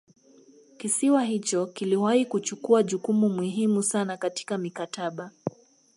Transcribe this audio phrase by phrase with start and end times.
[0.77, 5.31] Kisiwa hicho kiliwahi kuchukua jukumu muhimu sana katika mikataba